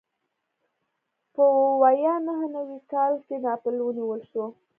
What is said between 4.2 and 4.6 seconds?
شو.